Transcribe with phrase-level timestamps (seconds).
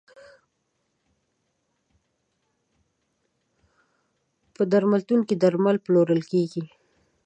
[4.55, 6.63] په درملتون کې درمل پلورل کیږی.